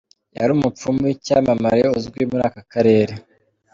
[0.37, 3.13] Yari umupfumu w’icyamamare uzwi muri aka karere.